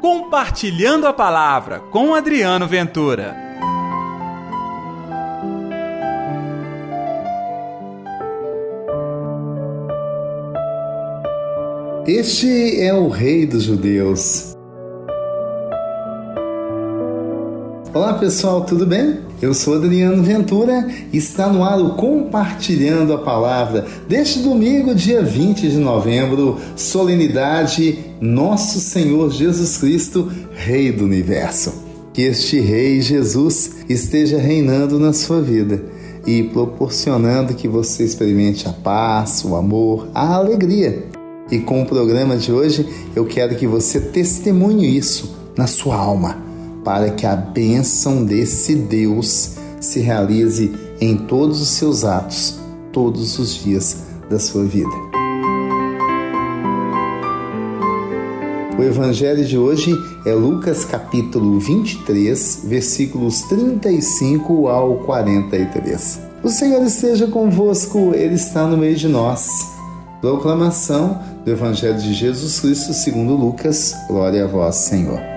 Compartilhando 0.00 1.06
a 1.06 1.12
Palavra 1.12 1.78
com 1.78 2.14
Adriano 2.14 2.66
Ventura. 2.66 3.36
Este 12.06 12.80
é 12.80 12.94
o 12.94 13.08
Rei 13.08 13.44
dos 13.44 13.64
Judeus. 13.64 14.49
Olá 17.92 18.14
pessoal, 18.14 18.60
tudo 18.60 18.86
bem? 18.86 19.18
Eu 19.42 19.52
sou 19.52 19.74
Adriano 19.74 20.22
Ventura 20.22 20.86
e 21.12 21.16
está 21.16 21.48
no 21.48 21.64
ar 21.64 21.80
o 21.80 21.94
Compartilhando 21.94 23.12
a 23.12 23.18
Palavra 23.18 23.84
deste 24.08 24.38
domingo, 24.38 24.94
dia 24.94 25.24
20 25.24 25.68
de 25.68 25.76
novembro, 25.76 26.56
solenidade 26.76 27.98
Nosso 28.20 28.78
Senhor 28.78 29.32
Jesus 29.32 29.78
Cristo, 29.78 30.30
Rei 30.52 30.92
do 30.92 31.04
Universo. 31.04 31.72
Que 32.14 32.22
este 32.22 32.60
Rei 32.60 33.00
Jesus 33.00 33.78
esteja 33.88 34.38
reinando 34.38 35.00
na 35.00 35.12
sua 35.12 35.42
vida 35.42 35.82
e 36.24 36.44
proporcionando 36.44 37.54
que 37.54 37.66
você 37.66 38.04
experimente 38.04 38.68
a 38.68 38.72
paz, 38.72 39.44
o 39.44 39.56
amor, 39.56 40.06
a 40.14 40.36
alegria. 40.36 41.06
E 41.50 41.58
com 41.58 41.82
o 41.82 41.86
programa 41.86 42.36
de 42.36 42.52
hoje, 42.52 42.88
eu 43.16 43.26
quero 43.26 43.56
que 43.56 43.66
você 43.66 43.98
testemunhe 43.98 44.96
isso 44.96 45.34
na 45.56 45.66
sua 45.66 45.96
alma 45.96 46.49
para 46.84 47.10
que 47.10 47.26
a 47.26 47.36
bênção 47.36 48.24
desse 48.24 48.74
Deus 48.74 49.56
se 49.80 50.00
realize 50.00 50.72
em 51.00 51.16
todos 51.16 51.60
os 51.60 51.68
seus 51.68 52.04
atos, 52.04 52.58
todos 52.92 53.38
os 53.38 53.54
dias 53.62 54.04
da 54.28 54.38
sua 54.38 54.64
vida. 54.64 54.90
O 58.78 58.82
evangelho 58.82 59.44
de 59.44 59.58
hoje 59.58 59.94
é 60.24 60.32
Lucas 60.32 60.86
capítulo 60.86 61.60
23, 61.60 62.62
versículos 62.64 63.42
35 63.42 64.68
ao 64.68 64.96
43. 65.04 66.20
O 66.42 66.48
Senhor 66.48 66.82
esteja 66.82 67.26
convosco, 67.26 68.12
Ele 68.14 68.34
está 68.34 68.66
no 68.66 68.78
meio 68.78 68.96
de 68.96 69.06
nós. 69.06 69.48
Proclamação 70.22 71.18
do 71.44 71.50
Evangelho 71.50 71.98
de 71.98 72.14
Jesus 72.14 72.60
Cristo 72.60 72.94
segundo 72.94 73.34
Lucas. 73.34 73.94
Glória 74.08 74.44
a 74.44 74.46
vós, 74.46 74.76
Senhor. 74.76 75.29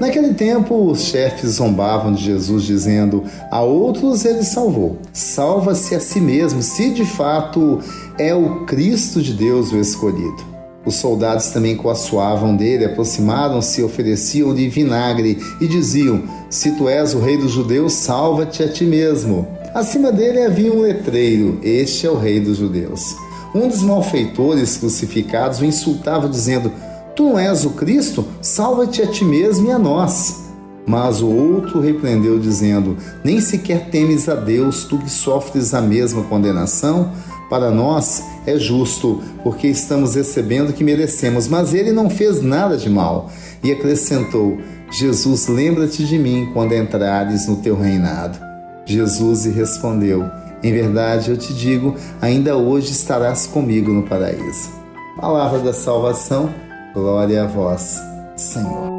Naquele 0.00 0.32
tempo, 0.32 0.90
os 0.90 1.02
chefes 1.02 1.56
zombavam 1.56 2.14
de 2.14 2.24
Jesus, 2.24 2.64
dizendo: 2.64 3.22
A 3.50 3.60
outros 3.60 4.24
ele 4.24 4.42
salvou. 4.42 4.96
Salva-se 5.12 5.94
a 5.94 6.00
si 6.00 6.18
mesmo, 6.18 6.62
se 6.62 6.88
de 6.88 7.04
fato 7.04 7.78
é 8.18 8.34
o 8.34 8.64
Cristo 8.64 9.20
de 9.20 9.34
Deus 9.34 9.70
o 9.70 9.76
escolhido. 9.76 10.42
Os 10.86 10.94
soldados 10.94 11.48
também 11.48 11.76
coaçoavam 11.76 12.56
dele, 12.56 12.86
aproximaram-se 12.86 13.82
ofereciam-lhe 13.82 14.70
vinagre 14.70 15.38
e 15.60 15.68
diziam: 15.68 16.22
Se 16.48 16.70
tu 16.78 16.88
és 16.88 17.12
o 17.12 17.20
rei 17.20 17.36
dos 17.36 17.52
judeus, 17.52 17.92
salva-te 17.92 18.62
a 18.62 18.68
ti 18.72 18.84
mesmo. 18.84 19.46
Acima 19.74 20.10
dele 20.10 20.42
havia 20.42 20.72
um 20.72 20.80
letreiro: 20.80 21.60
Este 21.62 22.06
é 22.06 22.10
o 22.10 22.16
rei 22.16 22.40
dos 22.40 22.56
judeus. 22.56 23.14
Um 23.54 23.68
dos 23.68 23.82
malfeitores 23.82 24.78
crucificados 24.78 25.60
o 25.60 25.64
insultava, 25.66 26.26
dizendo: 26.26 26.72
Tu 27.20 27.38
és 27.38 27.66
o 27.66 27.72
Cristo? 27.72 28.24
Salva-te 28.40 29.02
a 29.02 29.06
ti 29.06 29.26
mesmo 29.26 29.68
e 29.68 29.70
a 29.70 29.78
nós. 29.78 30.42
Mas 30.86 31.20
o 31.20 31.28
outro 31.28 31.78
repreendeu, 31.78 32.38
dizendo: 32.38 32.96
Nem 33.22 33.42
sequer 33.42 33.90
temes 33.90 34.26
a 34.26 34.34
Deus, 34.34 34.84
tu 34.84 34.96
que 34.96 35.10
sofres 35.10 35.74
a 35.74 35.82
mesma 35.82 36.22
condenação? 36.22 37.12
Para 37.50 37.70
nós 37.70 38.24
é 38.46 38.56
justo, 38.56 39.20
porque 39.44 39.66
estamos 39.66 40.14
recebendo 40.14 40.70
o 40.70 40.72
que 40.72 40.82
merecemos. 40.82 41.46
Mas 41.46 41.74
ele 41.74 41.92
não 41.92 42.08
fez 42.08 42.40
nada 42.40 42.78
de 42.78 42.88
mal. 42.88 43.30
E 43.62 43.70
acrescentou: 43.70 44.56
Jesus, 44.90 45.46
lembra-te 45.46 46.06
de 46.06 46.18
mim 46.18 46.48
quando 46.54 46.72
entrares 46.72 47.46
no 47.46 47.56
teu 47.56 47.78
reinado. 47.78 48.38
Jesus 48.86 49.44
lhe 49.44 49.52
respondeu: 49.52 50.24
Em 50.62 50.72
verdade 50.72 51.30
eu 51.30 51.36
te 51.36 51.52
digo, 51.52 51.94
ainda 52.18 52.56
hoje 52.56 52.92
estarás 52.92 53.46
comigo 53.46 53.92
no 53.92 54.04
paraíso. 54.04 54.70
Palavra 55.20 55.58
da 55.58 55.74
salvação 55.74 56.48
Glória 56.92 57.44
a 57.44 57.46
vós, 57.46 58.02
Senhor. 58.36 58.90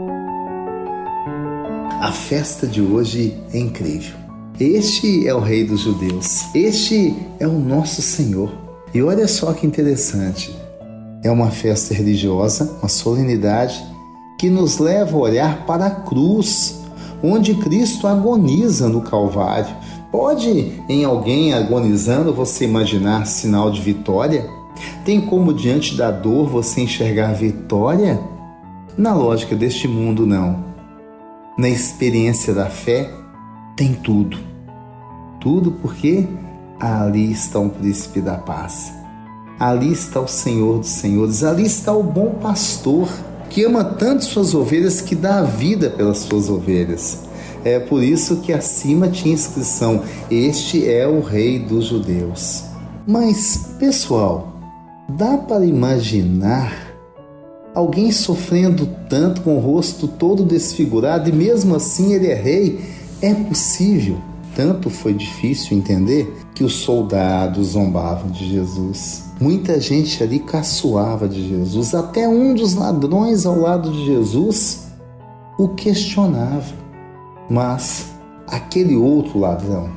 A 2.00 2.10
festa 2.14 2.66
de 2.66 2.82
hoje 2.82 3.38
é 3.54 3.60
incrível. 3.60 4.16
Este 4.58 5.28
é 5.28 5.36
o 5.36 5.42
Rei 5.42 5.66
dos 5.66 5.82
Judeus. 5.82 6.46
Este 6.56 7.14
é 7.38 7.46
o 7.46 7.52
nosso 7.52 8.02
Senhor. 8.02 8.50
E 8.94 9.02
olha 9.02 9.28
só 9.28 9.52
que 9.52 9.68
interessante. 9.68 10.56
É 11.22 11.30
uma 11.30 11.52
festa 11.52 11.94
religiosa, 11.94 12.78
uma 12.80 12.88
solenidade 12.88 13.84
que 14.40 14.50
nos 14.50 14.78
leva 14.78 15.18
a 15.18 15.20
olhar 15.20 15.66
para 15.66 15.88
a 15.88 15.92
cruz, 15.92 16.80
onde 17.22 17.56
Cristo 17.56 18.08
agoniza 18.08 18.88
no 18.88 19.02
Calvário. 19.02 19.76
Pode 20.10 20.82
em 20.88 21.04
alguém 21.04 21.54
agonizando 21.54 22.34
você 22.34 22.64
imaginar 22.64 23.28
sinal 23.28 23.70
de 23.70 23.82
vitória? 23.82 24.61
Tem 25.04 25.22
como 25.22 25.54
diante 25.54 25.96
da 25.96 26.12
dor 26.12 26.48
você 26.48 26.82
enxergar 26.82 27.34
vitória? 27.34 28.20
Na 28.98 29.14
lógica 29.14 29.56
deste 29.56 29.88
mundo, 29.88 30.26
não. 30.26 30.64
Na 31.58 31.70
experiência 31.70 32.54
da 32.54 32.68
fé, 32.68 33.10
tem 33.76 33.94
tudo. 33.94 34.38
Tudo 35.40 35.72
porque 35.72 36.28
ali 36.80 37.32
está 37.32 37.60
o 37.60 37.70
príncipe 37.70 38.22
da 38.22 38.38
paz. 38.38 38.94
Ali 39.60 39.92
está 39.92 40.20
o 40.20 40.28
Senhor 40.28 40.80
dos 40.80 40.90
Senhores, 40.90 41.44
ali 41.44 41.66
está 41.66 41.94
o 41.94 42.04
bom 42.04 42.36
pastor 42.42 43.08
que 43.50 43.64
ama 43.64 43.84
tanto 43.84 44.24
suas 44.24 44.56
ovelhas 44.56 45.02
que 45.02 45.14
dá 45.14 45.40
a 45.40 45.44
vida 45.44 45.90
pelas 45.90 46.20
suas 46.20 46.50
ovelhas. 46.50 47.20
É 47.64 47.80
por 47.80 48.02
isso 48.02 48.38
que 48.38 48.52
acima 48.52 49.08
tinha 49.08 49.34
inscrição: 49.34 50.04
Este 50.32 50.90
é 50.90 51.08
o 51.08 51.22
Rei 51.22 51.60
dos 51.60 51.86
Judeus. 51.86 52.64
Mas, 53.08 53.76
pessoal, 53.78 54.51
Dá 55.10 55.38
para 55.38 55.66
imaginar 55.66 56.92
alguém 57.74 58.12
sofrendo 58.12 58.88
tanto 59.10 59.42
com 59.42 59.58
o 59.58 59.60
rosto 59.60 60.08
todo 60.08 60.44
desfigurado 60.44 61.30
e 61.30 61.34
mesmo 61.34 61.76
assim 61.76 62.14
ele 62.14 62.28
é 62.28 62.36
rei? 62.36 62.80
É 63.22 63.34
possível. 63.34 64.18
Tanto 64.56 64.90
foi 64.90 65.14
difícil 65.14 65.78
entender 65.78 66.34
que 66.54 66.64
os 66.64 66.74
soldados 66.74 67.70
zombavam 67.70 68.30
de 68.30 68.50
Jesus. 68.50 69.32
Muita 69.40 69.80
gente 69.80 70.22
ali 70.22 70.40
caçoava 70.40 71.28
de 71.28 71.48
Jesus. 71.48 71.96
Até 71.96 72.28
um 72.28 72.54
dos 72.54 72.74
ladrões 72.74 73.46
ao 73.46 73.60
lado 73.60 73.92
de 73.92 74.06
Jesus 74.06 74.88
o 75.58 75.70
questionava. 75.70 76.74
Mas 77.50 78.08
aquele 78.48 78.96
outro 78.96 79.40
ladrão, 79.40 79.90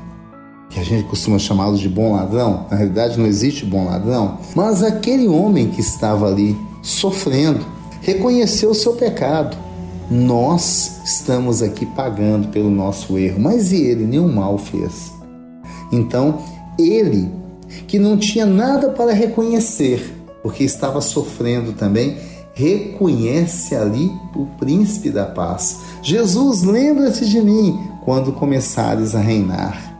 que 0.75 0.81
a 0.81 0.85
gente 0.85 1.05
costuma 1.05 1.39
chamá-lo 1.39 1.79
de 1.79 1.89
bom 1.89 2.15
ladrão, 2.15 2.67
na 2.69 2.77
realidade 2.77 3.17
não 3.17 3.27
existe 3.27 3.65
bom 3.65 3.85
ladrão, 3.85 4.39
mas 4.57 4.83
aquele 4.83 5.29
homem 5.29 5.71
que 5.71 5.81
estava 5.81 6.27
ali 6.27 6.59
sofrendo 6.83 7.65
reconheceu 8.01 8.73
o 8.73 8.75
seu 8.75 8.95
pecado. 8.95 9.57
Nós 10.11 11.01
estamos 11.05 11.63
aqui 11.63 11.87
pagando 11.87 12.49
pelo 12.49 12.69
nosso 12.71 13.17
erro, 13.17 13.41
mas 13.41 13.71
e 13.71 13.83
ele 13.83 14.05
nenhum 14.05 14.31
mal 14.31 14.59
fez. 14.59 15.13
Então, 15.93 16.41
ele, 16.77 17.31
que 17.87 17.97
não 17.97 18.17
tinha 18.17 18.45
nada 18.45 18.89
para 18.89 19.13
reconhecer, 19.13 20.13
porque 20.43 20.65
estava 20.65 21.01
sofrendo 21.01 21.73
também, 21.75 22.17
reconhece 22.53 23.77
ali 23.77 24.11
o 24.35 24.47
príncipe 24.59 25.11
da 25.11 25.25
paz. 25.25 25.83
Jesus, 26.03 26.65
lembra-te 26.65 27.25
de 27.27 27.41
mim 27.41 27.79
quando 28.05 28.33
começares 28.33 29.15
a 29.15 29.21
reinar. 29.21 29.94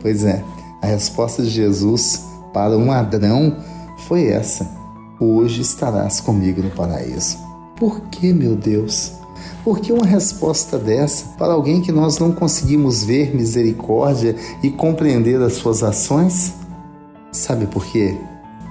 Pois 0.00 0.24
é, 0.24 0.42
a 0.82 0.86
resposta 0.86 1.42
de 1.42 1.50
Jesus 1.50 2.24
para 2.52 2.76
um 2.76 2.88
ladrão 2.88 3.56
foi 4.06 4.28
essa: 4.28 4.68
Hoje 5.20 5.60
estarás 5.60 6.20
comigo 6.20 6.62
no 6.62 6.70
paraíso. 6.70 7.36
Por 7.76 8.00
que, 8.08 8.32
meu 8.32 8.56
Deus? 8.56 9.12
Por 9.62 9.80
que 9.80 9.92
uma 9.92 10.06
resposta 10.06 10.78
dessa 10.78 11.26
para 11.36 11.52
alguém 11.52 11.82
que 11.82 11.92
nós 11.92 12.18
não 12.18 12.32
conseguimos 12.32 13.04
ver 13.04 13.34
misericórdia 13.34 14.34
e 14.62 14.70
compreender 14.70 15.40
as 15.42 15.54
suas 15.54 15.82
ações? 15.82 16.54
Sabe 17.30 17.66
por 17.66 17.84
quê? 17.86 18.16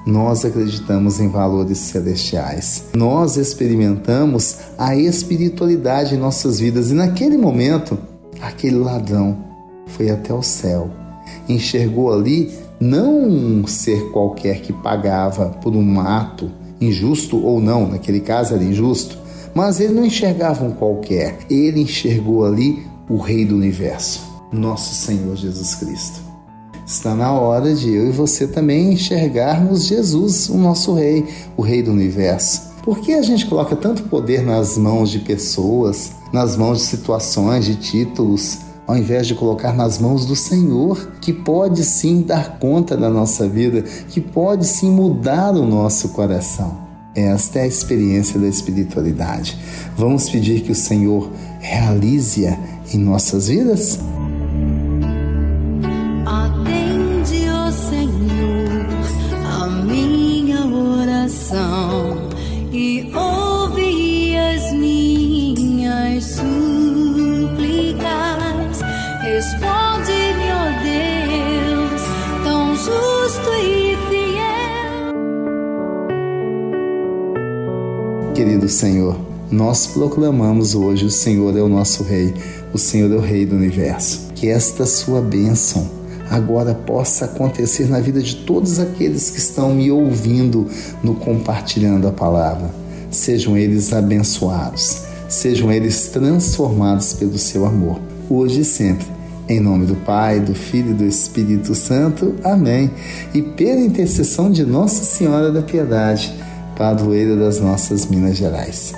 Nós 0.05 0.43
acreditamos 0.43 1.19
em 1.19 1.29
valores 1.29 1.77
celestiais. 1.77 2.85
Nós 2.95 3.37
experimentamos 3.37 4.57
a 4.77 4.95
espiritualidade 4.95 6.15
em 6.15 6.17
nossas 6.17 6.59
vidas 6.59 6.89
e 6.89 6.93
naquele 6.93 7.37
momento, 7.37 7.97
aquele 8.41 8.77
ladrão 8.77 9.37
foi 9.87 10.09
até 10.09 10.33
o 10.33 10.41
céu 10.41 10.89
enxergou 11.47 12.13
ali 12.13 12.51
não 12.79 13.27
um 13.27 13.67
ser 13.67 14.11
qualquer 14.11 14.61
que 14.61 14.71
pagava 14.71 15.47
por 15.61 15.75
um 15.75 15.99
ato, 15.99 16.49
injusto 16.79 17.43
ou 17.43 17.59
não, 17.59 17.87
naquele 17.87 18.21
caso 18.21 18.53
era 18.53 18.63
injusto, 18.63 19.17
mas 19.53 19.79
ele 19.79 19.93
não 19.93 20.05
enxergava 20.05 20.63
um 20.63 20.71
qualquer, 20.71 21.39
ele 21.49 21.81
enxergou 21.81 22.45
ali 22.45 22.83
o 23.09 23.17
Rei 23.17 23.45
do 23.45 23.55
Universo, 23.55 24.21
nosso 24.51 24.93
Senhor 24.93 25.35
Jesus 25.35 25.75
Cristo. 25.75 26.21
Está 26.85 27.13
na 27.13 27.31
hora 27.31 27.73
de 27.75 27.93
eu 27.93 28.07
e 28.07 28.11
você 28.11 28.47
também 28.47 28.93
enxergarmos 28.93 29.85
Jesus, 29.85 30.49
o 30.49 30.57
nosso 30.57 30.93
Rei, 30.95 31.23
o 31.55 31.61
Rei 31.61 31.83
do 31.83 31.91
Universo 31.91 32.69
Por 32.83 32.99
que 32.99 33.13
a 33.13 33.21
gente 33.21 33.45
coloca 33.45 33.75
tanto 33.75 34.03
poder 34.03 34.41
nas 34.41 34.75
mãos 34.77 35.11
de 35.11 35.19
pessoas, 35.19 36.11
nas 36.33 36.57
mãos 36.57 36.79
de 36.79 36.85
situações, 36.85 37.65
de 37.65 37.75
títulos, 37.75 38.57
ao 38.89 38.97
invés 38.97 39.27
de 39.27 39.36
colocar 39.36 39.71
nas 39.71 40.00
mãos 40.00 40.25
do 40.25 40.36
Senhor, 40.36 41.12
que 41.21 41.31
pode 41.31 41.83
sim 41.83 42.24
dar 42.24 42.57
conta 42.57 42.97
da 42.97 43.07
nossa 43.07 43.47
vida, 43.47 43.83
que 43.83 44.19
pode 44.19 44.65
sim 44.65 44.89
mudar 44.89 45.51
o 45.51 45.63
nosso 45.63 46.09
coração? 46.09 46.75
Esta 47.13 47.59
é 47.59 47.62
a 47.62 47.68
experiência 47.68 48.39
da 48.39 48.47
espiritualidade. 48.47 49.56
Vamos 49.95 50.27
pedir 50.27 50.62
que 50.62 50.71
o 50.71 50.75
Senhor 50.75 51.30
realize-a 51.59 52.57
em 52.91 52.97
nossas 52.97 53.47
vidas? 53.47 54.00
Senhor, 78.69 79.19
nós 79.51 79.88
proclamamos 79.88 80.75
hoje: 80.75 81.06
o 81.06 81.12
Senhor 81.12 81.57
é 81.57 81.62
o 81.62 81.69
nosso 81.69 82.04
Rei, 82.04 82.33
o 82.74 82.77
Senhor 82.77 83.12
é 83.12 83.16
o 83.16 83.19
Rei 83.19 83.45
do 83.45 83.56
universo. 83.56 84.30
Que 84.36 84.48
esta 84.48 84.86
sua 84.86 85.21
bênção 85.21 85.89
agora 86.30 86.74
possa 86.74 87.25
acontecer 87.25 87.89
na 87.89 88.00
vida 88.00 88.21
de 88.21 88.36
todos 88.36 88.80
aqueles 88.80 89.30
que 89.30 89.39
estão 89.39 89.74
me 89.74 89.92
ouvindo 89.92 90.68
no 91.04 91.16
compartilhando 91.16 92.07
a 92.07 92.12
palavra. 92.12 92.69
Sejam 93.10 93.57
eles 93.57 93.92
abençoados, 93.92 95.01
sejam 95.27 95.71
eles 95.71 96.07
transformados 96.10 97.13
pelo 97.13 97.38
seu 97.38 97.66
amor, 97.66 98.00
hoje 98.30 98.62
e 98.62 98.66
sempre. 98.66 99.07
Em 99.48 99.60
nome 99.60 99.88
do 99.88 99.95
Pai, 99.95 100.39
do 100.39 100.54
Filho 100.54 100.92
e 100.92 100.94
do 100.94 101.06
Espírito 101.06 101.74
Santo. 101.74 102.36
Amém. 102.44 102.92
E 103.33 103.42
pela 103.42 103.81
intercessão 103.81 104.51
de 104.51 104.63
Nossa 104.63 105.04
Senhora 105.04 105.51
da 105.51 105.63
Piedade, 105.63 106.31
padroeira 106.79 107.35
das 107.35 107.59
nossas 107.59 108.05
Minas 108.07 108.37
Gerais 108.37 108.93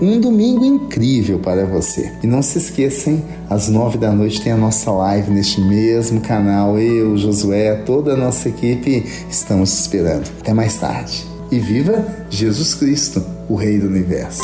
um 0.00 0.18
domingo 0.18 0.64
incrível 0.64 1.38
para 1.40 1.66
você. 1.66 2.10
E 2.22 2.26
não 2.26 2.40
se 2.40 2.56
esqueçam, 2.56 3.22
às 3.50 3.68
nove 3.68 3.98
da 3.98 4.10
noite 4.10 4.40
tem 4.40 4.50
a 4.50 4.56
nossa 4.56 4.90
live 4.90 5.30
neste 5.30 5.60
mesmo 5.60 6.22
canal. 6.22 6.78
Eu, 6.78 7.18
Josué, 7.18 7.74
toda 7.84 8.14
a 8.14 8.16
nossa 8.16 8.48
equipe 8.48 9.04
estamos 9.28 9.78
esperando. 9.78 10.26
Até 10.40 10.54
mais 10.54 10.78
tarde. 10.78 11.26
E 11.50 11.58
viva 11.58 12.02
Jesus 12.30 12.74
Cristo, 12.74 13.22
o 13.46 13.56
Rei 13.56 13.78
do 13.78 13.88
Universo. 13.88 14.42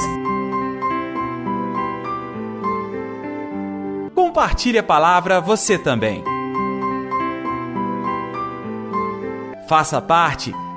Compartilhe 4.15 4.77
a 4.77 4.83
palavra 4.83 5.41
você 5.41 5.79
também. 5.79 6.23
Faça 9.67 10.03
parte 10.03 10.53